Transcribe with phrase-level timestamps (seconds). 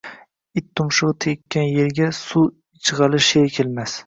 [0.61, 3.97] It tumshug‘i tekkan yerga suv ichg‘ali sher kelmas